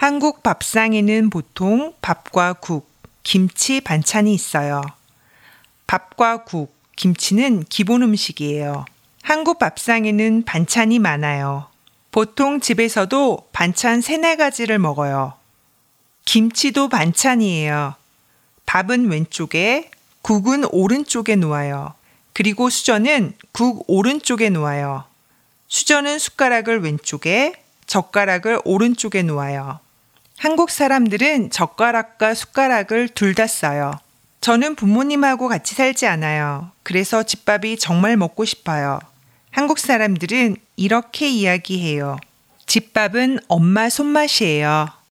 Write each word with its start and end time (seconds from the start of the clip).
한국 0.00 0.42
밥상에는 0.42 1.28
보통 1.28 1.92
밥과 2.00 2.54
국, 2.54 2.88
김치 3.22 3.82
반찬이 3.82 4.32
있어요. 4.32 4.80
밥과 5.86 6.44
국, 6.44 6.74
김치는 6.96 7.64
기본 7.68 8.02
음식이에요. 8.04 8.86
한국 9.20 9.58
밥상에는 9.58 10.44
반찬이 10.46 10.98
많아요. 11.00 11.66
보통 12.12 12.60
집에서도 12.60 13.48
반찬 13.52 14.00
세네 14.00 14.36
가지를 14.36 14.78
먹어요. 14.78 15.34
김치도 16.24 16.88
반찬이에요. 16.88 17.94
밥은 18.64 19.10
왼쪽에, 19.10 19.90
국은 20.22 20.64
오른쪽에 20.64 21.36
놓아요. 21.36 21.92
그리고 22.32 22.70
수저는 22.70 23.34
국 23.52 23.84
오른쪽에 23.86 24.48
놓아요. 24.48 25.04
수저는 25.68 26.18
숟가락을 26.18 26.80
왼쪽에, 26.80 27.52
젓가락을 27.86 28.62
오른쪽에 28.64 29.22
놓아요. 29.22 29.80
한국 30.40 30.70
사람들은 30.70 31.50
젓가락과 31.50 32.32
숟가락을 32.32 33.10
둘 33.10 33.34
다 33.34 33.46
써요. 33.46 33.92
저는 34.40 34.74
부모님하고 34.74 35.48
같이 35.48 35.74
살지 35.74 36.06
않아요. 36.06 36.70
그래서 36.82 37.22
집밥이 37.22 37.76
정말 37.76 38.16
먹고 38.16 38.46
싶어요. 38.46 39.00
한국 39.50 39.78
사람들은 39.78 40.56
이렇게 40.76 41.28
이야기해요. 41.28 42.16
집밥은 42.64 43.40
엄마 43.48 43.90
손맛이에요. 43.90 44.88